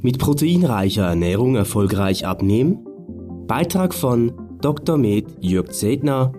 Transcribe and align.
Mit 0.00 0.20
proteinreicher 0.20 1.06
Ernährung 1.06 1.56
erfolgreich 1.56 2.24
abnehmen? 2.24 2.86
Beitrag 3.48 3.92
von 3.92 4.32
Dr. 4.60 4.96
Med 4.96 5.26
Jörg 5.40 5.72
Zedner. 5.72 6.32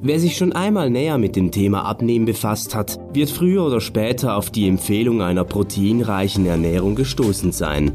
Wer 0.00 0.18
sich 0.18 0.36
schon 0.36 0.52
einmal 0.52 0.90
näher 0.90 1.16
mit 1.16 1.36
dem 1.36 1.52
Thema 1.52 1.84
Abnehmen 1.84 2.24
befasst 2.24 2.74
hat, 2.74 2.98
wird 3.12 3.30
früher 3.30 3.64
oder 3.64 3.80
später 3.80 4.36
auf 4.36 4.50
die 4.50 4.66
Empfehlung 4.66 5.22
einer 5.22 5.44
proteinreichen 5.44 6.44
Ernährung 6.44 6.96
gestoßen 6.96 7.52
sein. 7.52 7.92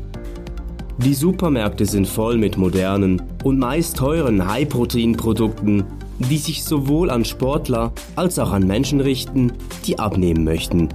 Die 0.99 1.13
Supermärkte 1.13 1.85
sind 1.85 2.07
voll 2.07 2.37
mit 2.37 2.57
modernen 2.57 3.21
und 3.43 3.59
meist 3.59 3.97
teuren 3.97 4.47
High-Protein-Produkten, 4.47 5.83
die 6.19 6.37
sich 6.37 6.63
sowohl 6.63 7.09
an 7.09 7.25
Sportler 7.25 7.91
als 8.15 8.39
auch 8.39 8.53
an 8.53 8.65
Menschen 8.65 9.01
richten, 9.01 9.51
die 9.85 9.99
abnehmen 9.99 10.45
möchten. 10.45 10.87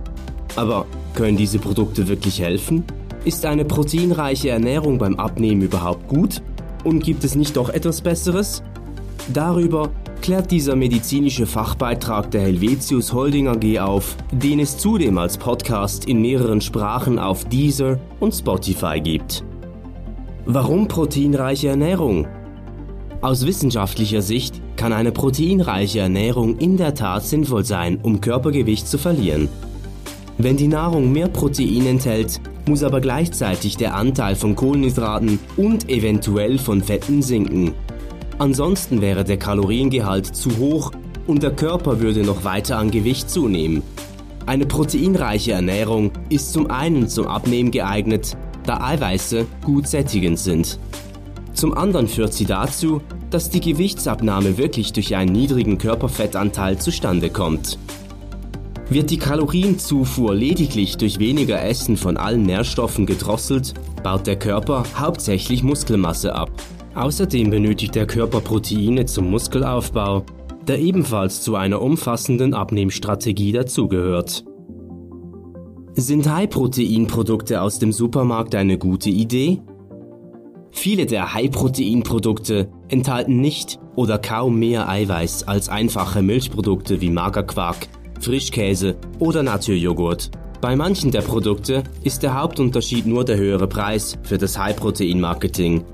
Aber 0.56 0.86
können 1.14 1.36
diese 1.36 1.58
Produkte 1.58 2.08
wirklich 2.08 2.40
helfen? 2.40 2.84
Ist 3.24 3.46
eine 3.46 3.64
proteinreiche 3.64 4.50
Ernährung 4.50 4.98
beim 4.98 5.14
Abnehmen 5.14 5.62
überhaupt 5.62 6.08
gut? 6.08 6.42
Und 6.82 7.04
gibt 7.04 7.22
es 7.22 7.36
nicht 7.36 7.56
doch 7.56 7.68
etwas 7.68 8.00
Besseres? 8.00 8.64
Darüber 9.32 9.90
klärt 10.20 10.50
dieser 10.50 10.74
medizinische 10.74 11.46
Fachbeitrag 11.46 12.32
der 12.32 12.40
Helvetius 12.40 13.12
Holding 13.12 13.46
AG 13.46 13.78
auf, 13.78 14.16
den 14.32 14.58
es 14.58 14.76
zudem 14.76 15.18
als 15.18 15.38
Podcast 15.38 16.06
in 16.06 16.20
mehreren 16.20 16.60
Sprachen 16.60 17.20
auf 17.20 17.44
Deezer 17.44 18.00
und 18.18 18.32
Spotify 18.32 19.00
gibt. 19.00 19.44
Warum 20.44 20.88
proteinreiche 20.88 21.68
Ernährung? 21.68 22.26
Aus 23.20 23.46
wissenschaftlicher 23.46 24.22
Sicht 24.22 24.60
kann 24.74 24.92
eine 24.92 25.12
proteinreiche 25.12 26.00
Ernährung 26.00 26.58
in 26.58 26.76
der 26.76 26.96
Tat 26.96 27.24
sinnvoll 27.24 27.64
sein, 27.64 28.00
um 28.02 28.20
Körpergewicht 28.20 28.88
zu 28.88 28.98
verlieren. 28.98 29.48
Wenn 30.38 30.56
die 30.56 30.66
Nahrung 30.66 31.12
mehr 31.12 31.28
Protein 31.28 31.86
enthält, 31.86 32.40
muss 32.66 32.82
aber 32.82 33.00
gleichzeitig 33.00 33.76
der 33.76 33.94
Anteil 33.94 34.36
von 34.36 34.56
Kohlenhydraten 34.56 35.38
und 35.56 35.88
eventuell 35.88 36.58
von 36.58 36.82
Fetten 36.82 37.22
sinken. 37.22 37.74
Ansonsten 38.38 39.00
wäre 39.00 39.24
der 39.24 39.36
Kaloriengehalt 39.36 40.26
zu 40.26 40.56
hoch 40.58 40.92
und 41.26 41.42
der 41.42 41.52
Körper 41.52 42.00
würde 42.00 42.22
noch 42.22 42.44
weiter 42.44 42.78
an 42.78 42.90
Gewicht 42.90 43.30
zunehmen. 43.30 43.82
Eine 44.46 44.66
proteinreiche 44.66 45.52
Ernährung 45.52 46.10
ist 46.28 46.52
zum 46.52 46.70
einen 46.70 47.08
zum 47.08 47.26
Abnehmen 47.26 47.70
geeignet, 47.70 48.36
da 48.66 48.80
Eiweiße 48.80 49.46
gut 49.64 49.86
sättigend 49.86 50.38
sind. 50.38 50.78
Zum 51.54 51.74
anderen 51.74 52.08
führt 52.08 52.32
sie 52.32 52.46
dazu, 52.46 53.00
dass 53.30 53.50
die 53.50 53.60
Gewichtsabnahme 53.60 54.58
wirklich 54.58 54.92
durch 54.92 55.14
einen 55.14 55.32
niedrigen 55.32 55.78
Körperfettanteil 55.78 56.78
zustande 56.78 57.30
kommt. 57.30 57.78
Wird 58.92 59.10
die 59.10 59.16
Kalorienzufuhr 59.16 60.34
lediglich 60.34 60.98
durch 60.98 61.18
weniger 61.18 61.64
Essen 61.64 61.96
von 61.96 62.18
allen 62.18 62.42
Nährstoffen 62.42 63.06
gedrosselt, 63.06 63.72
baut 64.02 64.26
der 64.26 64.38
Körper 64.38 64.84
hauptsächlich 64.94 65.62
Muskelmasse 65.62 66.34
ab. 66.34 66.50
Außerdem 66.94 67.48
benötigt 67.48 67.94
der 67.94 68.06
Körper 68.06 68.42
Proteine 68.42 69.06
zum 69.06 69.30
Muskelaufbau, 69.30 70.26
der 70.68 70.78
ebenfalls 70.78 71.40
zu 71.40 71.56
einer 71.56 71.80
umfassenden 71.80 72.52
Abnehmstrategie 72.52 73.52
dazugehört. 73.52 74.44
Sind 75.94 76.30
High-Protein-Produkte 76.30 77.62
aus 77.62 77.78
dem 77.78 77.92
Supermarkt 77.92 78.54
eine 78.54 78.76
gute 78.76 79.08
Idee? 79.08 79.62
Viele 80.70 81.06
der 81.06 81.32
High-Protein-Produkte 81.32 82.68
enthalten 82.88 83.40
nicht 83.40 83.78
oder 83.96 84.18
kaum 84.18 84.58
mehr 84.58 84.86
Eiweiß 84.86 85.48
als 85.48 85.70
einfache 85.70 86.20
Milchprodukte 86.20 87.00
wie 87.00 87.10
Magerquark, 87.10 87.88
Frischkäse 88.22 88.94
oder 89.18 89.42
Naturjoghurt. 89.42 90.30
Bei 90.60 90.76
manchen 90.76 91.10
der 91.10 91.22
Produkte 91.22 91.82
ist 92.04 92.22
der 92.22 92.40
Hauptunterschied 92.40 93.04
nur 93.04 93.24
der 93.24 93.36
höhere 93.36 93.66
Preis 93.66 94.16
für 94.22 94.38
das 94.38 94.56
High-Protein-Marketing. 94.56 95.84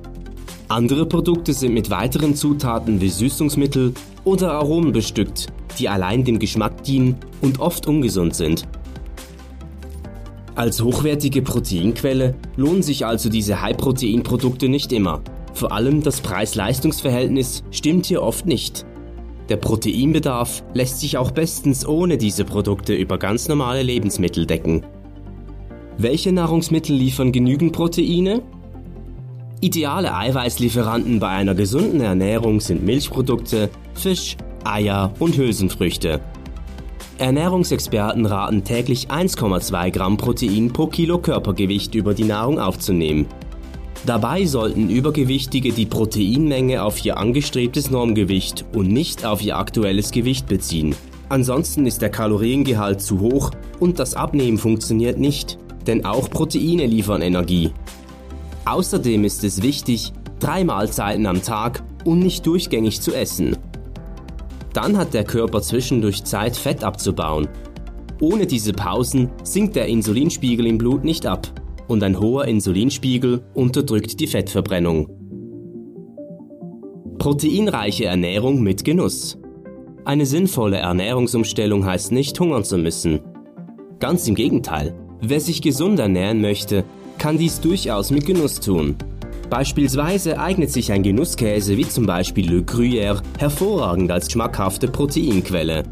Andere 0.69 1.07
Produkte 1.07 1.55
sind 1.55 1.73
mit 1.73 1.89
weiteren 1.89 2.35
Zutaten 2.35 3.01
wie 3.01 3.09
Süßungsmittel 3.09 3.95
oder 4.25 4.53
Aromen 4.53 4.93
bestückt, 4.93 5.47
die 5.79 5.89
allein 5.89 6.23
dem 6.23 6.39
Geschmack 6.39 6.85
dienen 6.85 7.17
und 7.41 7.61
oft 7.61 7.87
ungesund 7.87 8.35
sind. 8.35 8.65
Als 10.55 10.83
hochwertige 10.83 11.41
Proteinquelle 11.41 12.35
lohnen 12.57 12.83
sich 12.83 13.07
also 13.07 13.31
diese 13.31 13.63
High-Protein-Produkte 13.63 14.69
nicht 14.69 14.93
immer. 14.93 15.23
Vor 15.55 15.73
allem 15.73 16.03
das 16.03 16.21
Preis-Leistungs-Verhältnis 16.21 17.65
stimmt 17.71 18.05
hier 18.05 18.23
oft 18.23 18.45
nicht. 18.45 18.85
Der 19.49 19.57
Proteinbedarf 19.57 20.63
lässt 20.75 21.01
sich 21.01 21.17
auch 21.17 21.31
bestens 21.31 21.87
ohne 21.87 22.19
diese 22.19 22.45
Produkte 22.45 22.95
über 22.95 23.19
ganz 23.19 23.49
normale 23.49 23.83
Lebensmittel 23.83 24.45
decken. 24.45 24.85
Welche 25.97 26.33
Nahrungsmittel 26.33 26.95
liefern 26.95 27.33
genügend 27.33 27.73
Proteine? 27.73 28.43
Ideale 29.61 30.15
Eiweißlieferanten 30.15 31.19
bei 31.19 31.29
einer 31.29 31.55
gesunden 31.55 32.01
Ernährung 32.01 32.61
sind 32.61 32.85
Milchprodukte, 32.85 33.71
Fisch, 33.95 34.37
Eier 34.65 35.13
und 35.19 35.37
Hülsenfrüchte. 35.37 36.21
Ernährungsexperten 37.17 38.27
raten 38.27 38.63
täglich 38.63 39.09
1,2 39.09 39.91
Gramm 39.91 40.17
Protein 40.19 40.73
pro 40.73 40.87
Kilo 40.87 41.19
Körpergewicht 41.19 41.97
über 41.97 42.15
die 42.15 42.25
Nahrung 42.25 42.61
aufzunehmen. 42.61 43.27
Dabei 44.07 44.47
sollten 44.47 44.89
Übergewichtige 44.89 45.73
die 45.73 45.87
Proteinmenge 45.87 46.83
auf 46.83 47.05
ihr 47.05 47.19
angestrebtes 47.19 47.91
Normgewicht 47.91 48.65
und 48.75 48.89
nicht 48.89 49.25
auf 49.25 49.43
ihr 49.43 49.57
aktuelles 49.57 50.13
Gewicht 50.13 50.47
beziehen. 50.47 50.95
Ansonsten 51.29 51.85
ist 51.85 52.01
der 52.01 52.11
Kaloriengehalt 52.11 53.03
zu 53.03 53.21
hoch 53.21 53.51
und 53.81 53.99
das 53.99 54.15
Abnehmen 54.15 54.57
funktioniert 54.57 55.19
nicht, 55.19 55.59
denn 55.87 56.05
auch 56.05 56.31
Proteine 56.31 56.87
liefern 56.87 57.23
Energie. 57.23 57.73
Außerdem 58.65 59.25
ist 59.25 59.45
es 59.45 59.63
wichtig, 59.63 60.13
drei 60.41 60.65
Mahlzeiten 60.65 61.27
am 61.27 61.43
Tag 61.43 61.83
und 62.05 62.21
nicht 62.21 62.47
durchgängig 62.47 63.01
zu 63.01 63.13
essen. 63.15 63.57
Dann 64.73 64.97
hat 64.97 65.13
der 65.13 65.25
Körper 65.25 65.61
zwischendurch 65.61 66.25
Zeit, 66.25 66.57
Fett 66.57 66.85
abzubauen. 66.85 67.49
Ohne 68.21 68.47
diese 68.47 68.73
Pausen 68.73 69.29
sinkt 69.43 69.77
der 69.77 69.87
Insulinspiegel 69.87 70.67
im 70.67 70.79
Blut 70.79 71.05
nicht 71.05 71.27
ab 71.27 71.53
und 71.89 72.03
ein 72.03 72.21
hoher 72.21 72.45
Insulinspiegel 72.47 73.43
unterdrückt 73.55 74.21
die 74.21 74.27
Fettverbrennung. 74.27 75.09
Proteinreiche 77.19 78.05
Ernährung 78.05 78.63
mit 78.63 78.85
Genuss. 78.85 79.39
Eine 80.05 80.25
sinnvolle 80.25 80.77
Ernährungsumstellung 80.77 81.85
heißt 81.85 82.13
nicht 82.13 82.39
hungern 82.39 82.65
zu 82.65 82.79
müssen. 82.79 83.21
Ganz 83.99 84.29
im 84.29 84.37
Gegenteil, 84.37 84.95
wer 85.21 85.41
sich 85.41 85.61
gesund 85.61 85.99
ernähren 85.99 86.41
möchte, 86.41 86.85
kann 87.19 87.37
dies 87.37 87.61
durchaus 87.61 88.11
mit 88.11 88.25
Genuss 88.25 88.61
tun. 88.61 88.97
Beispielsweise 89.51 90.39
eignet 90.39 90.71
sich 90.71 90.93
ein 90.93 91.03
Genusskäse 91.03 91.77
wie 91.77 91.89
zum 91.89 92.07
Beispiel 92.07 92.51
Le 92.51 92.61
Gruyère 92.61 93.23
hervorragend 93.39 94.13
als 94.13 94.31
schmackhafte 94.31 94.89
Proteinquelle. 94.89 95.85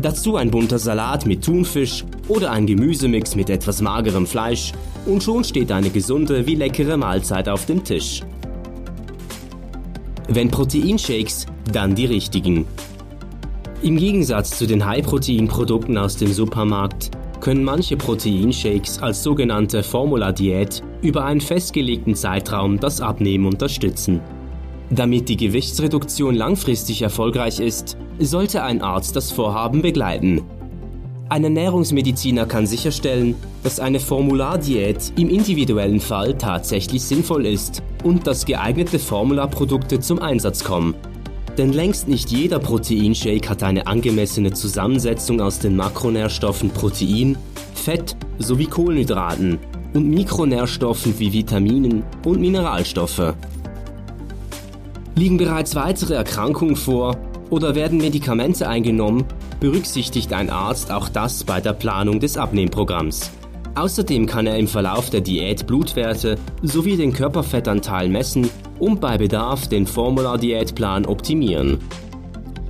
Dazu 0.00 0.36
ein 0.36 0.50
bunter 0.50 0.78
Salat 0.78 1.26
mit 1.26 1.44
Thunfisch 1.44 2.04
oder 2.28 2.50
ein 2.50 2.66
Gemüsemix 2.66 3.36
mit 3.36 3.50
etwas 3.50 3.80
magerem 3.80 4.26
Fleisch 4.26 4.72
und 5.06 5.22
schon 5.22 5.44
steht 5.44 5.70
eine 5.72 5.90
gesunde 5.90 6.46
wie 6.46 6.54
leckere 6.54 6.96
Mahlzeit 6.96 7.48
auf 7.48 7.66
dem 7.66 7.84
Tisch. 7.84 8.22
Wenn 10.28 10.50
Proteinshakes, 10.50 11.46
dann 11.72 11.94
die 11.94 12.06
richtigen. 12.06 12.66
Im 13.82 13.98
Gegensatz 13.98 14.56
zu 14.56 14.66
den 14.66 14.86
High-Protein-Produkten 14.86 15.98
aus 15.98 16.16
dem 16.16 16.32
Supermarkt 16.32 17.10
können 17.40 17.62
manche 17.62 17.98
Proteinshakes 17.98 19.02
als 19.02 19.22
sogenannte 19.22 19.82
Formula-Diät 19.82 20.82
über 21.02 21.26
einen 21.26 21.42
festgelegten 21.42 22.14
Zeitraum 22.14 22.80
das 22.80 23.02
Abnehmen 23.02 23.44
unterstützen. 23.44 24.20
Damit 24.88 25.28
die 25.28 25.36
Gewichtsreduktion 25.36 26.34
langfristig 26.34 27.02
erfolgreich 27.02 27.60
ist, 27.60 27.98
sollte 28.18 28.62
ein 28.62 28.80
Arzt 28.80 29.16
das 29.16 29.30
Vorhaben 29.30 29.82
begleiten. 29.82 30.42
Ein 31.30 31.42
Ernährungsmediziner 31.44 32.44
kann 32.44 32.66
sicherstellen, 32.66 33.34
dass 33.62 33.80
eine 33.80 33.98
Formulardiät 33.98 35.12
im 35.16 35.30
individuellen 35.30 36.00
Fall 36.00 36.34
tatsächlich 36.36 37.02
sinnvoll 37.02 37.46
ist 37.46 37.82
und 38.04 38.26
dass 38.26 38.44
geeignete 38.44 38.98
Formularprodukte 38.98 40.00
zum 40.00 40.18
Einsatz 40.18 40.62
kommen. 40.62 40.94
Denn 41.56 41.72
längst 41.72 42.08
nicht 42.08 42.30
jeder 42.30 42.58
Proteinshake 42.58 43.48
hat 43.48 43.62
eine 43.62 43.86
angemessene 43.86 44.52
Zusammensetzung 44.52 45.40
aus 45.40 45.60
den 45.60 45.76
Makronährstoffen 45.76 46.70
Protein, 46.70 47.38
Fett 47.74 48.16
sowie 48.38 48.66
Kohlenhydraten 48.66 49.58
und 49.94 50.10
Mikronährstoffen 50.10 51.18
wie 51.18 51.32
Vitaminen 51.32 52.02
und 52.24 52.40
Mineralstoffe. 52.40 53.34
Liegen 55.14 55.38
bereits 55.38 55.74
weitere 55.74 56.14
Erkrankungen 56.14 56.76
vor 56.76 57.16
oder 57.50 57.74
werden 57.74 57.98
Medikamente 57.98 58.68
eingenommen, 58.68 59.24
berücksichtigt 59.60 60.32
ein 60.32 60.50
Arzt 60.50 60.90
auch 60.90 61.08
das 61.08 61.44
bei 61.44 61.60
der 61.60 61.72
Planung 61.72 62.20
des 62.20 62.36
Abnehmprogramms. 62.36 63.30
Außerdem 63.74 64.26
kann 64.26 64.46
er 64.46 64.56
im 64.56 64.68
Verlauf 64.68 65.10
der 65.10 65.20
Diät 65.20 65.66
Blutwerte 65.66 66.36
sowie 66.62 66.96
den 66.96 67.12
Körperfettanteil 67.12 68.08
messen 68.08 68.48
und 68.78 69.00
bei 69.00 69.18
Bedarf 69.18 69.68
den 69.68 69.86
Formula-Diätplan 69.86 71.06
optimieren. 71.06 71.78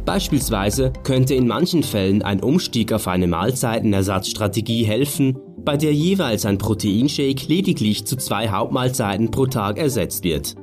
Beispielsweise 0.07 0.93
könnte 1.03 1.35
in 1.35 1.47
manchen 1.47 1.83
Fällen 1.83 2.23
ein 2.23 2.41
Umstieg 2.41 2.93
auf 2.93 3.09
eine 3.09 3.27
Mahlzeitenersatzstrategie 3.27 4.85
helfen, 4.85 5.39
bei 5.65 5.77
der 5.77 5.95
jeweils 5.95 6.45
ein 6.45 6.59
Proteinshake 6.59 7.47
lediglich 7.49 8.07
zu 8.07 8.17
zwei 8.17 8.49
Hauptmahlzeiten 8.49 9.31
pro 9.31 9.47
Tag 9.47 9.79
ersetzt 9.79 10.25
wird. 10.25 10.55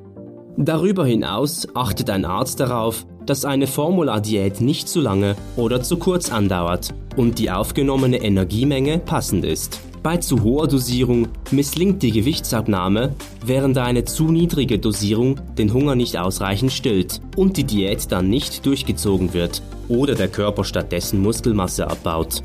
Darüber 0.57 1.05
hinaus 1.05 1.67
achtet 1.73 2.09
ein 2.09 2.25
Arzt 2.25 2.59
darauf, 2.59 3.05
dass 3.25 3.45
eine 3.45 3.67
Formula-Diät 3.67 4.61
nicht 4.61 4.89
zu 4.89 5.01
lange 5.01 5.35
oder 5.55 5.81
zu 5.81 5.97
kurz 5.97 6.31
andauert 6.31 6.93
und 7.15 7.39
die 7.39 7.51
aufgenommene 7.51 8.17
Energiemenge 8.17 8.99
passend 8.99 9.45
ist. 9.45 9.81
Bei 10.03 10.17
zu 10.17 10.41
hoher 10.41 10.67
Dosierung 10.67 11.27
misslingt 11.51 12.01
die 12.01 12.11
Gewichtsabnahme, 12.11 13.13
während 13.45 13.77
eine 13.77 14.03
zu 14.03 14.31
niedrige 14.31 14.79
Dosierung 14.79 15.39
den 15.57 15.73
Hunger 15.73 15.93
nicht 15.95 16.17
ausreichend 16.17 16.71
stillt 16.71 17.21
und 17.35 17.57
die 17.57 17.65
Diät 17.65 18.11
dann 18.11 18.27
nicht 18.27 18.65
durchgezogen 18.65 19.33
wird 19.35 19.61
oder 19.89 20.15
der 20.15 20.27
Körper 20.27 20.63
stattdessen 20.63 21.21
Muskelmasse 21.21 21.87
abbaut. 21.87 22.41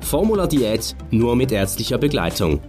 Formula 0.00 0.46
Diät 0.46 0.96
nur 1.10 1.36
mit 1.36 1.52
ärztlicher 1.52 1.98
Begleitung. 1.98 2.60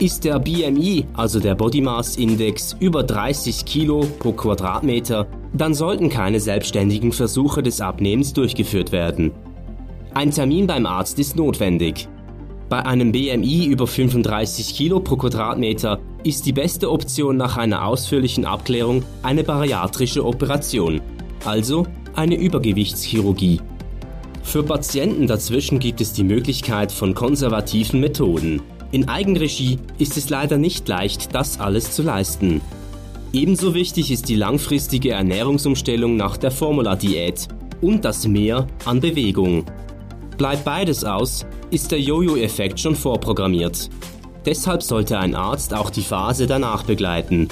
Ist 0.00 0.24
der 0.24 0.38
BMI, 0.38 1.04
also 1.12 1.40
der 1.40 1.54
Body 1.54 1.82
Mass 1.82 2.16
Index, 2.16 2.74
über 2.80 3.02
30 3.02 3.66
Kilo 3.66 4.06
pro 4.18 4.32
Quadratmeter, 4.32 5.26
dann 5.52 5.74
sollten 5.74 6.08
keine 6.08 6.40
selbstständigen 6.40 7.12
Versuche 7.12 7.62
des 7.62 7.82
Abnehmens 7.82 8.32
durchgeführt 8.32 8.92
werden. 8.92 9.32
Ein 10.14 10.30
Termin 10.30 10.66
beim 10.66 10.86
Arzt 10.86 11.18
ist 11.18 11.36
notwendig. 11.36 12.08
Bei 12.70 12.86
einem 12.86 13.12
BMI 13.12 13.66
über 13.66 13.86
35 13.86 14.74
Kilo 14.74 15.00
pro 15.00 15.16
Quadratmeter 15.16 15.98
ist 16.24 16.46
die 16.46 16.54
beste 16.54 16.90
Option 16.90 17.36
nach 17.36 17.58
einer 17.58 17.84
ausführlichen 17.84 18.46
Abklärung 18.46 19.02
eine 19.22 19.44
bariatrische 19.44 20.24
Operation, 20.24 21.02
also 21.44 21.86
eine 22.14 22.36
Übergewichtschirurgie. 22.36 23.60
Für 24.42 24.62
Patienten 24.62 25.26
dazwischen 25.26 25.78
gibt 25.78 26.00
es 26.00 26.14
die 26.14 26.24
Möglichkeit 26.24 26.90
von 26.90 27.12
konservativen 27.12 28.00
Methoden. 28.00 28.62
In 28.92 29.08
Eigenregie 29.08 29.78
ist 29.98 30.16
es 30.16 30.30
leider 30.30 30.58
nicht 30.58 30.88
leicht, 30.88 31.34
das 31.34 31.60
alles 31.60 31.92
zu 31.92 32.02
leisten. 32.02 32.60
Ebenso 33.32 33.74
wichtig 33.74 34.10
ist 34.10 34.28
die 34.28 34.34
langfristige 34.34 35.12
Ernährungsumstellung 35.12 36.16
nach 36.16 36.36
der 36.36 36.50
Formula-Diät 36.50 37.46
und 37.80 38.04
das 38.04 38.26
Mehr 38.26 38.66
an 38.84 39.00
Bewegung. 39.00 39.64
Bleibt 40.36 40.64
beides 40.64 41.04
aus, 41.04 41.46
ist 41.70 41.92
der 41.92 42.00
Jojo-Effekt 42.00 42.80
schon 42.80 42.96
vorprogrammiert. 42.96 43.88
Deshalb 44.44 44.82
sollte 44.82 45.18
ein 45.18 45.36
Arzt 45.36 45.72
auch 45.72 45.90
die 45.90 46.02
Phase 46.02 46.48
danach 46.48 46.82
begleiten. 46.82 47.46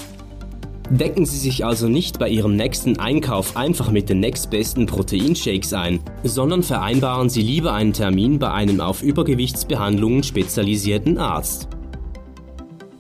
Decken 0.91 1.27
Sie 1.27 1.37
sich 1.37 1.67
also 1.67 1.87
nicht 1.87 2.19
bei 2.19 2.31
Ihrem 2.31 2.57
nächsten 2.57 2.99
Einkauf 2.99 3.59
einfach 3.59 3.91
mit 3.91 4.09
den 4.09 4.21
nächstbesten 4.21 4.87
Proteinshakes 4.87 5.75
ein, 5.75 6.01
sondern 6.25 6.63
vereinbaren 6.63 7.29
Sie 7.29 7.43
lieber 7.43 7.75
einen 7.75 7.93
Termin 7.93 8.39
bei 8.39 8.51
einem 8.51 8.81
auf 8.81 9.03
Übergewichtsbehandlungen 9.03 10.23
spezialisierten 10.23 11.19
Arzt. 11.19 11.69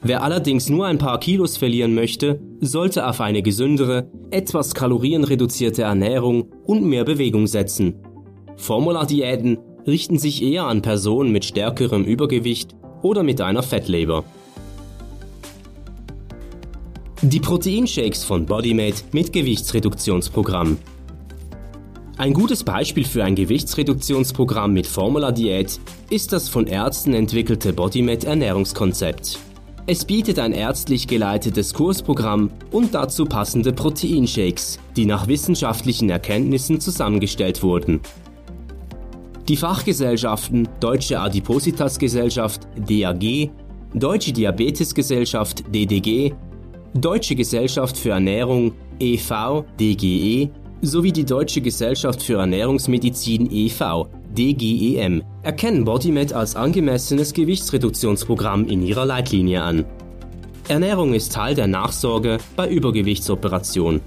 Wer 0.02 0.22
allerdings 0.22 0.68
nur 0.68 0.86
ein 0.86 0.98
paar 0.98 1.18
Kilos 1.18 1.56
verlieren 1.56 1.94
möchte, 1.94 2.40
sollte 2.60 3.06
auf 3.08 3.22
eine 3.22 3.42
gesündere, 3.42 4.10
etwas 4.30 4.74
kalorienreduzierte 4.74 5.82
Ernährung 5.82 6.50
und 6.66 6.84
mehr 6.84 7.04
Bewegung 7.04 7.46
setzen. 7.46 7.94
Formula-Diäten 8.56 9.58
richten 9.86 10.18
sich 10.18 10.42
eher 10.42 10.64
an 10.64 10.82
Personen 10.82 11.32
mit 11.32 11.46
stärkerem 11.46 12.04
Übergewicht 12.04 12.76
oder 13.02 13.22
mit 13.22 13.40
einer 13.40 13.62
Fettleber. 13.62 14.24
Die 17.30 17.40
Proteinshakes 17.40 18.24
von 18.24 18.46
Bodymate 18.46 19.02
mit 19.12 19.34
Gewichtsreduktionsprogramm. 19.34 20.78
Ein 22.16 22.32
gutes 22.32 22.64
Beispiel 22.64 23.04
für 23.04 23.22
ein 23.22 23.34
Gewichtsreduktionsprogramm 23.34 24.72
mit 24.72 24.86
Formula-Diät 24.86 25.78
ist 26.08 26.32
das 26.32 26.48
von 26.48 26.66
Ärzten 26.66 27.12
entwickelte 27.12 27.74
Bodymate 27.74 28.26
Ernährungskonzept. 28.26 29.38
Es 29.86 30.06
bietet 30.06 30.38
ein 30.38 30.52
ärztlich 30.52 31.06
geleitetes 31.06 31.74
Kursprogramm 31.74 32.50
und 32.70 32.94
dazu 32.94 33.26
passende 33.26 33.74
Proteinshakes, 33.74 34.78
die 34.96 35.04
nach 35.04 35.26
wissenschaftlichen 35.28 36.08
Erkenntnissen 36.08 36.80
zusammengestellt 36.80 37.62
wurden. 37.62 38.00
Die 39.48 39.56
Fachgesellschaften 39.58 40.66
Deutsche 40.80 41.20
Adipositas 41.20 41.98
Gesellschaft 41.98 42.62
DAG, 42.88 43.50
Deutsche 43.92 44.32
Diabetesgesellschaft 44.32 45.64
DDG 45.74 46.32
Deutsche 47.00 47.36
Gesellschaft 47.36 47.96
für 47.96 48.10
Ernährung 48.10 48.72
e.V. 48.98 49.64
DGE 49.78 50.50
sowie 50.82 51.12
die 51.12 51.24
Deutsche 51.24 51.60
Gesellschaft 51.60 52.20
für 52.20 52.38
Ernährungsmedizin 52.38 53.48
e.V. 53.52 54.08
DGEM 54.36 55.22
erkennen 55.42 55.84
Bodymed 55.84 56.32
als 56.32 56.56
angemessenes 56.56 57.32
Gewichtsreduktionsprogramm 57.32 58.66
in 58.66 58.82
ihrer 58.82 59.06
Leitlinie 59.06 59.62
an. 59.62 59.84
Ernährung 60.66 61.14
ist 61.14 61.32
Teil 61.32 61.54
der 61.54 61.68
Nachsorge 61.68 62.38
bei 62.56 62.68
Übergewichtsoperation. 62.68 64.00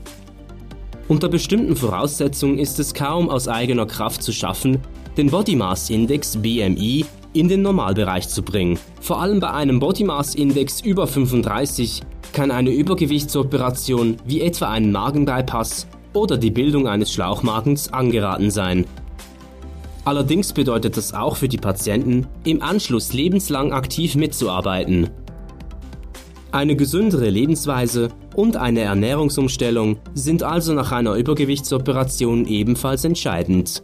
Unter 1.08 1.30
bestimmten 1.30 1.78
Voraussetzungen 1.78 2.60
ist 2.60 2.78
es 2.78 2.94
kaum 2.94 3.30
aus 3.30 3.48
eigener 3.48 3.86
Kraft 3.86 4.22
zu 4.22 4.34
schaffen, 4.34 4.80
den 5.16 5.30
Body 5.30 5.56
Mass 5.56 5.90
Index 5.90 6.36
BMI 6.36 7.06
in 7.34 7.48
den 7.48 7.62
Normalbereich 7.62 8.28
zu 8.28 8.44
bringen. 8.44 8.78
Vor 9.00 9.22
allem 9.22 9.40
bei 9.40 9.52
einem 9.52 9.80
Body 9.80 10.04
Mass 10.04 10.36
Index 10.36 10.82
über 10.82 11.08
35 11.08 12.02
kann 12.34 12.52
eine 12.52 12.72
Übergewichtsoperation 12.72 14.18
wie 14.26 14.42
etwa 14.42 14.70
ein 14.70 14.92
Magenbypass 14.92 15.88
oder 16.14 16.38
die 16.38 16.52
Bildung 16.52 16.88
eines 16.88 17.12
Schlauchmagens 17.12 17.92
angeraten 17.94 18.52
sein. 18.52 18.86
Allerdings 20.04 20.52
bedeutet 20.52 20.98
das 20.98 21.14
auch 21.14 21.36
für 21.36 21.48
die 21.48 21.58
Patienten, 21.58 22.28
im 22.44 22.62
Anschluss 22.62 23.14
lebenslang 23.14 23.72
aktiv 23.72 24.16
mitzuarbeiten. 24.16 25.10
Eine 26.52 26.76
gesündere 26.76 27.30
Lebensweise 27.30 28.10
und 28.36 28.58
eine 28.58 28.82
Ernährungsumstellung 28.82 29.98
sind 30.14 30.44
also 30.44 30.74
nach 30.74 30.92
einer 30.92 31.16
Übergewichtsoperation 31.16 32.46
ebenfalls 32.46 33.06
entscheidend. 33.06 33.84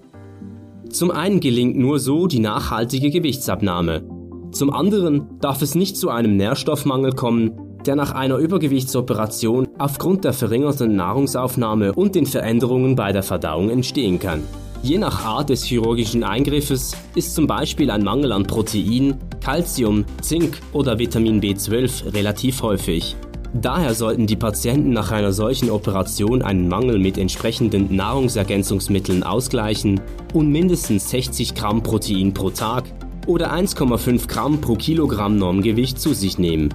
Zum 0.89 1.11
einen 1.11 1.39
gelingt 1.39 1.77
nur 1.77 1.99
so 1.99 2.27
die 2.27 2.39
nachhaltige 2.39 3.09
Gewichtsabnahme. 3.09 4.03
Zum 4.51 4.73
anderen 4.73 5.39
darf 5.39 5.61
es 5.61 5.75
nicht 5.75 5.97
zu 5.97 6.09
einem 6.09 6.35
Nährstoffmangel 6.35 7.13
kommen, 7.13 7.66
der 7.87 7.95
nach 7.95 8.11
einer 8.11 8.37
Übergewichtsoperation 8.37 9.67
aufgrund 9.77 10.25
der 10.25 10.33
verringerten 10.33 10.95
Nahrungsaufnahme 10.95 11.93
und 11.93 12.15
den 12.15 12.25
Veränderungen 12.25 12.95
bei 12.95 13.11
der 13.11 13.23
Verdauung 13.23 13.69
entstehen 13.69 14.19
kann. 14.19 14.43
Je 14.83 14.97
nach 14.97 15.25
Art 15.25 15.49
des 15.49 15.63
chirurgischen 15.63 16.23
Eingriffes 16.23 16.95
ist 17.15 17.33
zum 17.33 17.47
Beispiel 17.47 17.89
ein 17.89 18.03
Mangel 18.03 18.31
an 18.31 18.43
Protein, 18.43 19.15
Calcium, 19.41 20.05
Zink 20.21 20.59
oder 20.71 20.99
Vitamin 20.99 21.41
B12 21.41 22.13
relativ 22.13 22.61
häufig. 22.61 23.15
Daher 23.53 23.95
sollten 23.95 24.27
die 24.27 24.35
Patienten 24.35 24.91
nach 24.91 25.11
einer 25.11 25.31
solchen 25.31 25.71
Operation 25.71 26.41
einen 26.41 26.67
Mangel 26.67 26.99
mit 26.99 27.17
entsprechenden 27.17 27.95
Nahrungsergänzungsmitteln 27.95 29.23
ausgleichen 29.23 29.99
und 30.33 30.51
mindestens 30.51 31.09
60 31.09 31.55
Gramm 31.55 31.81
Protein 31.81 32.33
pro 32.33 32.49
Tag 32.49 32.83
oder 33.25 33.51
1,5 33.51 34.27
Gramm 34.27 34.61
pro 34.61 34.75
Kilogramm 34.75 35.37
Normgewicht 35.37 35.99
zu 35.99 36.13
sich 36.13 36.37
nehmen. 36.37 36.69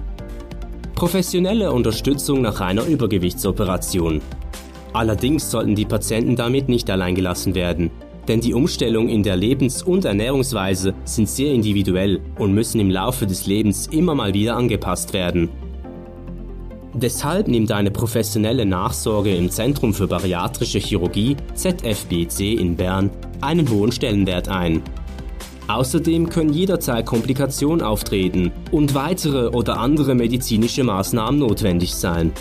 Professionelle 1.03 1.69
Unterstützung 1.69 2.41
nach 2.41 2.61
einer 2.61 2.85
Übergewichtsoperation. 2.85 4.21
Allerdings 4.93 5.51
sollten 5.51 5.75
die 5.75 5.83
Patienten 5.83 6.37
damit 6.37 6.69
nicht 6.69 6.89
allein 6.89 7.13
gelassen 7.13 7.55
werden, 7.55 7.91
denn 8.29 8.39
die 8.39 8.53
Umstellung 8.53 9.09
in 9.09 9.21
der 9.21 9.35
Lebens- 9.35 9.83
und 9.83 10.05
Ernährungsweise 10.05 10.93
sind 11.03 11.27
sehr 11.27 11.51
individuell 11.51 12.21
und 12.39 12.53
müssen 12.53 12.79
im 12.79 12.89
Laufe 12.89 13.27
des 13.27 13.47
Lebens 13.47 13.87
immer 13.87 14.15
mal 14.15 14.33
wieder 14.33 14.55
angepasst 14.55 15.11
werden. 15.11 15.49
Deshalb 16.93 17.49
nimmt 17.49 17.73
eine 17.73 17.91
professionelle 17.91 18.65
Nachsorge 18.65 19.35
im 19.35 19.49
Zentrum 19.49 19.93
für 19.93 20.07
bariatrische 20.07 20.79
Chirurgie 20.79 21.35
ZFBC 21.53 22.53
in 22.53 22.77
Bern 22.77 23.09
einen 23.41 23.69
hohen 23.69 23.91
Stellenwert 23.91 24.47
ein. 24.47 24.81
Außerdem 25.67 26.29
können 26.29 26.53
jederzeit 26.53 27.05
Komplikationen 27.05 27.81
auftreten 27.81 28.51
und 28.71 28.93
weitere 28.95 29.47
oder 29.49 29.79
andere 29.79 30.13
medizinische 30.13 30.83
Maßnahmen 30.83 31.39
notwendig 31.39 31.95
sein. 31.95 32.33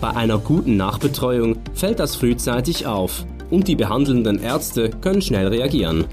Bei 0.00 0.10
einer 0.10 0.38
guten 0.38 0.76
Nachbetreuung 0.76 1.56
fällt 1.74 1.98
das 1.98 2.16
frühzeitig 2.16 2.86
auf 2.86 3.26
und 3.50 3.68
die 3.68 3.76
behandelnden 3.76 4.38
Ärzte 4.40 4.90
können 4.90 5.22
schnell 5.22 5.48
reagieren. 5.48 6.04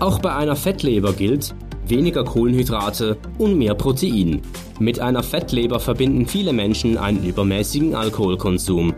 Auch 0.00 0.18
bei 0.18 0.34
einer 0.34 0.56
Fettleber 0.56 1.12
gilt 1.12 1.54
weniger 1.86 2.24
Kohlenhydrate 2.24 3.16
und 3.38 3.56
mehr 3.56 3.74
Protein. 3.74 4.42
Mit 4.80 5.00
einer 5.00 5.22
Fettleber 5.22 5.78
verbinden 5.80 6.26
viele 6.26 6.52
Menschen 6.52 6.98
einen 6.98 7.24
übermäßigen 7.24 7.94
Alkoholkonsum. 7.94 8.94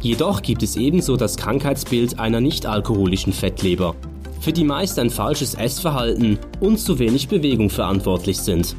Jedoch 0.00 0.40
gibt 0.40 0.62
es 0.62 0.76
ebenso 0.76 1.16
das 1.16 1.36
Krankheitsbild 1.36 2.18
einer 2.18 2.40
nicht-alkoholischen 2.40 3.32
Fettleber, 3.32 3.94
für 4.40 4.52
die 4.52 4.64
meist 4.64 4.98
ein 4.98 5.10
falsches 5.10 5.54
Essverhalten 5.54 6.38
und 6.60 6.78
zu 6.78 6.98
wenig 6.98 7.28
Bewegung 7.28 7.70
verantwortlich 7.70 8.38
sind. 8.38 8.74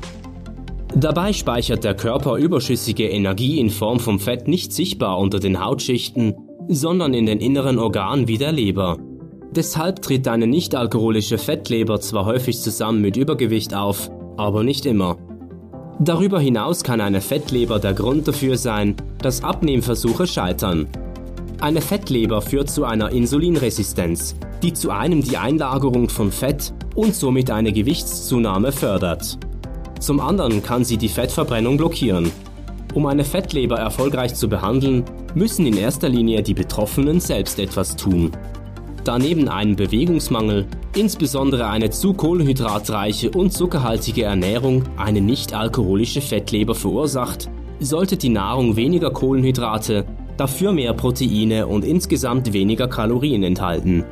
Dabei 0.96 1.32
speichert 1.32 1.86
der 1.86 1.94
Körper 1.94 2.36
überschüssige 2.36 3.08
Energie 3.08 3.60
in 3.60 3.70
Form 3.70 4.00
von 4.00 4.20
Fett 4.20 4.48
nicht 4.48 4.74
sichtbar 4.74 5.20
unter 5.20 5.40
den 5.40 5.64
Hautschichten, 5.64 6.36
sondern 6.68 7.14
in 7.14 7.26
den 7.26 7.40
inneren 7.40 7.80
Organen 7.80 8.28
wie 8.28 8.38
der 8.38 8.52
Leber. 8.52 8.98
Deshalb 9.52 10.02
tritt 10.02 10.28
eine 10.28 10.48
nicht-alkoholische 10.48 11.38
Fettleber 11.38 12.02
zwar 12.02 12.26
häufig 12.26 12.60
zusammen 12.60 13.02
mit 13.02 13.16
Übergewicht 13.16 13.74
auf, 13.74 14.10
aber 14.38 14.64
nicht 14.64 14.86
immer. 14.86 15.18
Darüber 16.00 16.40
hinaus 16.40 16.84
kann 16.84 17.00
eine 17.00 17.22
Fettleber 17.22 17.80
der 17.80 17.94
Grund 17.94 18.28
dafür 18.28 18.58
sein, 18.58 18.96
dass 19.22 19.44
Abnehmversuche 19.44 20.26
scheitern. 20.26 20.88
Eine 21.60 21.82
Fettleber 21.82 22.42
führt 22.42 22.70
zu 22.70 22.86
einer 22.86 23.12
Insulinresistenz, 23.12 24.36
die 24.62 24.74
zu 24.74 24.92
einem 24.92 25.22
die 25.22 25.38
Einlagerung 25.38 26.10
von 26.10 26.32
Fett 26.32 26.74
und 26.96 27.16
somit 27.16 27.50
eine 27.50 27.72
Gewichtszunahme 27.72 28.72
fördert. 28.72 29.38
Zum 30.00 30.20
anderen 30.20 30.64
kann 30.64 30.84
sie 30.84 30.98
die 30.98 31.10
Fettverbrennung 31.10 31.78
blockieren. 31.78 32.32
Um 32.94 33.06
eine 33.06 33.24
Fettleber 33.24 33.78
erfolgreich 33.78 34.36
zu 34.36 34.50
behandeln, 34.50 35.06
müssen 35.34 35.66
in 35.66 35.78
erster 35.78 36.10
Linie 36.10 36.44
die 36.44 36.54
Betroffenen 36.54 37.20
selbst 37.20 37.60
etwas 37.60 37.96
tun. 37.96 38.32
Da 39.04 39.18
neben 39.18 39.48
einem 39.48 39.76
Bewegungsmangel 39.76 40.68
insbesondere 40.96 41.68
eine 41.68 41.90
zu 41.90 42.14
kohlenhydratreiche 42.14 43.32
und 43.32 43.52
zuckerhaltige 43.54 44.24
Ernährung 44.24 44.84
eine 44.98 45.22
nicht-alkoholische 45.22 46.22
Fettleber 46.22 46.76
verursacht, 46.76 47.50
sollte 47.80 48.18
die 48.18 48.30
Nahrung 48.30 48.76
weniger 48.76 49.10
Kohlenhydrate, 49.10 50.06
dafür 50.38 50.72
mehr 50.72 50.94
Proteine 50.94 51.68
und 51.68 51.86
insgesamt 51.86 52.54
weniger 52.54 52.88
Kalorien 52.88 53.44
enthalten. 53.44 54.04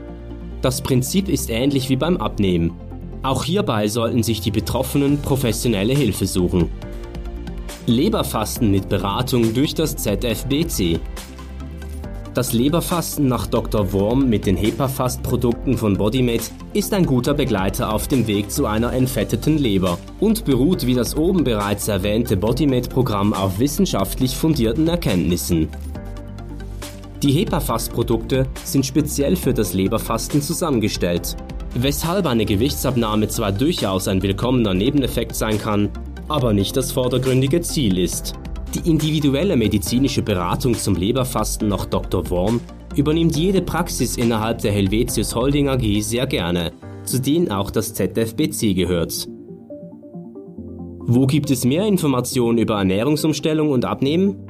Das 0.61 0.81
Prinzip 0.81 1.29
ist 1.29 1.49
ähnlich 1.49 1.89
wie 1.89 1.95
beim 1.95 2.17
Abnehmen. 2.17 2.71
Auch 3.23 3.43
hierbei 3.43 3.87
sollten 3.87 4.23
sich 4.23 4.41
die 4.41 4.51
Betroffenen 4.51 5.21
professionelle 5.21 5.93
Hilfe 5.93 6.27
suchen. 6.27 6.69
Leberfasten 7.85 8.71
mit 8.71 8.87
Beratung 8.89 9.53
durch 9.53 9.73
das 9.73 9.95
ZFBC 9.95 10.99
das 12.39 12.53
Leberfasten 12.53 13.27
nach 13.27 13.47
Dr. 13.47 13.91
Worm 13.91 14.29
mit 14.29 14.45
den 14.45 14.55
HEPA-Fast-Produkten 14.55 15.77
von 15.77 15.97
Bodymate 15.97 16.51
ist 16.73 16.93
ein 16.93 17.05
guter 17.05 17.33
Begleiter 17.33 17.91
auf 17.91 18.07
dem 18.07 18.27
Weg 18.27 18.51
zu 18.51 18.67
einer 18.67 18.93
entfetteten 18.93 19.57
Leber 19.57 19.97
und 20.19 20.45
beruht 20.45 20.85
wie 20.85 20.93
das 20.93 21.17
oben 21.17 21.43
bereits 21.43 21.87
erwähnte 21.87 22.37
Bodymate-Programm 22.37 23.33
auf 23.33 23.59
wissenschaftlich 23.59 24.37
fundierten 24.37 24.87
Erkenntnissen. 24.87 25.67
Die 27.23 27.33
HEPA-Fast-Produkte 27.33 28.47
sind 28.63 28.85
speziell 28.85 29.35
für 29.35 29.53
das 29.53 29.73
Leberfasten 29.73 30.41
zusammengestellt, 30.41 31.35
weshalb 31.75 32.25
eine 32.25 32.45
Gewichtsabnahme 32.45 33.27
zwar 33.27 33.51
durchaus 33.51 34.07
ein 34.07 34.21
willkommener 34.21 34.73
Nebeneffekt 34.73 35.35
sein 35.35 35.57
kann, 35.57 35.89
aber 36.29 36.53
nicht 36.53 36.77
das 36.77 36.93
vordergründige 36.93 37.59
Ziel 37.59 37.97
ist. 37.97 38.35
Die 38.73 38.89
individuelle 38.89 39.57
medizinische 39.57 40.21
Beratung 40.21 40.75
zum 40.75 40.95
Leberfasten 40.95 41.67
nach 41.67 41.88
Dr. 41.88 42.29
Worm 42.29 42.61
übernimmt 42.95 43.35
jede 43.35 43.61
Praxis 43.61 44.15
innerhalb 44.15 44.59
der 44.59 44.71
Helvetius 44.71 45.35
Holding 45.35 45.67
AG 45.67 46.01
sehr 46.01 46.25
gerne, 46.25 46.71
zu 47.03 47.19
denen 47.19 47.51
auch 47.51 47.69
das 47.69 47.93
ZFBC 47.95 48.73
gehört. 48.75 49.27
Wo 50.99 51.27
gibt 51.27 51.51
es 51.51 51.65
mehr 51.65 51.85
Informationen 51.85 52.59
über 52.59 52.77
Ernährungsumstellung 52.77 53.71
und 53.71 53.83
Abnehmen? 53.83 54.48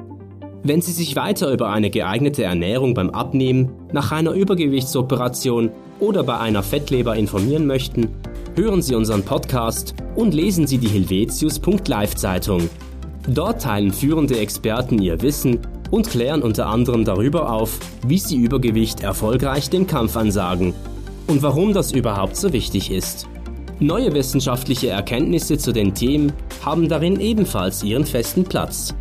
Wenn 0.64 0.82
Sie 0.82 0.92
sich 0.92 1.16
weiter 1.16 1.52
über 1.52 1.70
eine 1.70 1.90
geeignete 1.90 2.44
Ernährung 2.44 2.94
beim 2.94 3.10
Abnehmen, 3.10 3.72
nach 3.94 4.12
einer 4.12 4.32
Übergewichtsoperation 4.32 5.72
oder 6.00 6.24
bei 6.24 6.38
einer 6.38 6.64
Fettleber 6.64 7.16
informieren 7.16 7.66
möchten, 7.66 8.10
hören 8.56 8.82
Sie 8.82 8.96
unseren 8.96 9.24
Podcast 9.24 9.96
und 10.16 10.34
lesen 10.34 10.68
Sie 10.68 10.78
die 10.78 10.90
Helvetius.live 10.90 12.16
Zeitung 12.16 12.70
Dort 13.28 13.62
teilen 13.62 13.94
führende 13.94 14.40
Experten 14.40 15.00
ihr 15.00 15.22
Wissen 15.22 15.60
und 15.92 16.10
klären 16.10 16.42
unter 16.42 16.68
anderem 16.68 17.06
darüber 17.06 17.52
auf, 17.52 17.80
wie 18.08 18.18
sie 18.18 18.38
Übergewicht 18.38 19.02
erfolgreich 19.02 19.70
den 19.70 19.88
Kampf 19.88 20.16
ansagen 20.16 20.74
und 21.28 21.44
warum 21.44 21.74
das 21.74 21.92
überhaupt 21.92 22.36
so 22.36 22.54
wichtig 22.54 22.92
ist. 22.92 23.28
Neue 23.80 24.14
wissenschaftliche 24.14 24.90
Erkenntnisse 24.90 25.58
zu 25.58 25.72
den 25.72 25.94
Themen 25.94 26.34
haben 26.66 26.90
darin 26.90 27.20
ebenfalls 27.20 27.84
ihren 27.84 28.06
festen 28.06 28.44
Platz. 28.44 28.96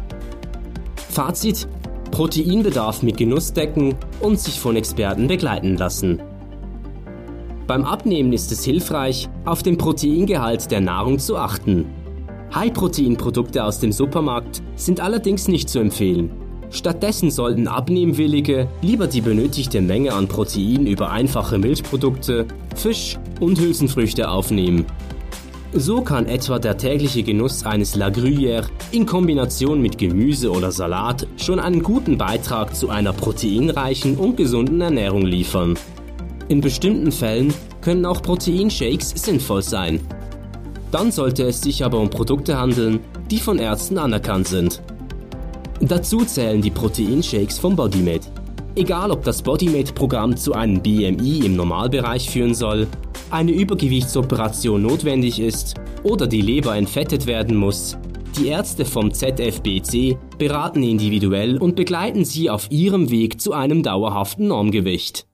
Fazit: 1.10 1.68
Proteinbedarf 2.10 3.02
mit 3.02 3.16
Genuss 3.16 3.52
decken 3.52 3.94
und 4.20 4.38
sich 4.38 4.60
von 4.60 4.76
Experten 4.76 5.28
begleiten 5.28 5.76
lassen. 5.76 6.20
Beim 7.66 7.84
Abnehmen 7.84 8.32
ist 8.32 8.50
es 8.50 8.64
hilfreich, 8.64 9.28
auf 9.44 9.62
den 9.62 9.76
Proteingehalt 9.76 10.70
der 10.70 10.80
Nahrung 10.80 11.18
zu 11.18 11.36
achten 11.36 11.86
High-Protein-Produkte 12.54 13.62
aus 13.62 13.78
dem 13.78 13.92
Supermarkt 13.92 14.62
sind 14.74 15.00
allerdings 15.00 15.48
nicht 15.48 15.68
zu 15.68 15.80
empfehlen. 15.80 16.30
Stattdessen 16.70 17.30
sollten 17.30 17.68
Abnehmwillige 17.68 18.68
lieber 18.82 19.06
die 19.06 19.20
benötigte 19.20 19.80
Menge 19.80 20.12
an 20.12 20.28
Protein 20.28 20.86
über 20.86 21.10
einfache 21.10 21.58
Milchprodukte, 21.58 22.46
Fisch 22.74 23.18
und 23.40 23.60
Hülsenfrüchte 23.60 24.30
aufnehmen. 24.30 24.86
So 25.72 26.00
kann 26.00 26.26
etwa 26.26 26.58
der 26.58 26.78
tägliche 26.78 27.22
Genuss 27.22 27.66
eines 27.66 27.94
La 27.94 28.08
Gruyère 28.08 28.64
in 28.90 29.04
Kombination 29.04 29.82
mit 29.82 29.98
Gemüse 29.98 30.50
oder 30.50 30.72
Salat 30.72 31.26
schon 31.36 31.60
einen 31.60 31.82
guten 31.82 32.16
Beitrag 32.16 32.74
zu 32.74 32.88
einer 32.88 33.12
proteinreichen 33.12 34.16
und 34.16 34.36
gesunden 34.36 34.80
Ernährung 34.80 35.26
liefern. 35.26 35.74
In 36.48 36.62
bestimmten 36.62 37.12
Fällen 37.12 37.52
können 37.82 38.06
auch 38.06 38.22
Proteinshakes 38.22 39.10
sinnvoll 39.10 39.62
sein, 39.62 40.00
dann 40.90 41.12
sollte 41.12 41.44
es 41.44 41.60
sich 41.60 41.84
aber 41.84 41.98
um 41.98 42.08
Produkte 42.08 42.58
handeln, 42.58 43.00
die 43.30 43.38
von 43.38 43.58
Ärzten 43.58 43.98
anerkannt 43.98 44.48
sind. 44.48 44.80
Dazu 45.80 46.24
zählen 46.24 46.62
die 46.62 46.70
Proteinshakes 46.70 47.58
vom 47.58 47.76
Bodymate. 47.76 48.28
Egal 48.74 49.10
ob 49.10 49.22
das 49.24 49.42
Bodymate-Programm 49.42 50.36
zu 50.36 50.54
einem 50.54 50.80
BMI 50.80 51.44
im 51.44 51.56
Normalbereich 51.56 52.30
führen 52.30 52.54
soll, 52.54 52.86
eine 53.30 53.52
Übergewichtsoperation 53.52 54.82
notwendig 54.82 55.40
ist 55.40 55.74
oder 56.02 56.26
die 56.26 56.40
Leber 56.40 56.76
entfettet 56.76 57.26
werden 57.26 57.56
muss, 57.56 57.98
die 58.38 58.48
Ärzte 58.48 58.84
vom 58.84 59.12
ZFBC 59.12 60.16
beraten 60.38 60.82
individuell 60.82 61.58
und 61.58 61.76
begleiten 61.76 62.24
sie 62.24 62.50
auf 62.50 62.70
ihrem 62.70 63.10
Weg 63.10 63.40
zu 63.40 63.52
einem 63.52 63.82
dauerhaften 63.82 64.48
Normgewicht. 64.48 65.26